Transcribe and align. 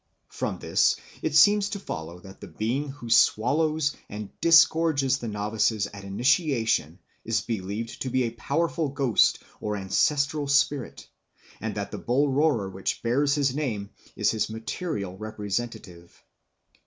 From 0.29 0.57
this 0.57 0.95
it 1.21 1.35
seems 1.35 1.69
to 1.69 1.79
follow 1.79 2.19
that 2.21 2.41
the 2.41 2.47
being 2.47 2.89
who 2.89 3.07
swallows 3.07 3.95
and 4.09 4.31
disgorges 4.41 5.19
the 5.19 5.27
novices 5.27 5.85
at 5.93 6.03
initiation 6.03 6.97
is 7.23 7.41
believed 7.41 8.01
to 8.01 8.09
be 8.09 8.23
a 8.23 8.31
powerful 8.31 8.89
ghost 8.89 9.37
or 9.59 9.77
ancestral 9.77 10.47
spirit, 10.47 11.07
and 11.59 11.75
that 11.75 11.91
the 11.91 11.99
bull 11.99 12.29
roarer, 12.29 12.67
which 12.67 13.03
bears 13.03 13.35
his 13.35 13.53
name, 13.53 13.91
is 14.15 14.31
his 14.31 14.49
material 14.49 15.15
representative. 15.19 16.23